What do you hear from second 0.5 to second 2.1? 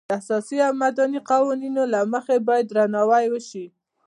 او مدني قوانینو له